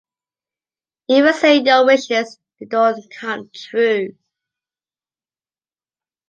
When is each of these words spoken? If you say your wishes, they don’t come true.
If 1.09 1.23
you 1.27 1.31
say 1.31 1.57
your 1.57 1.85
wishes, 1.85 2.39
they 2.59 2.65
don’t 2.65 3.03
come 3.13 3.51
true. 3.53 4.17